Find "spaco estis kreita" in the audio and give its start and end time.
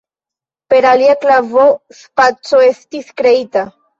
1.99-3.67